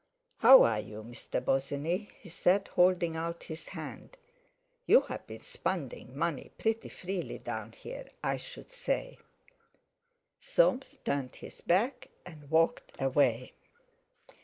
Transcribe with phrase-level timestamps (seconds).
[0.39, 1.39] "How are you, Mr.
[1.45, 4.17] Bosinney?" he said, holding out his hand.
[4.87, 9.19] "You've been spending money pretty freely down here, I should say!"
[10.39, 13.53] Soames turned his back, and walked away.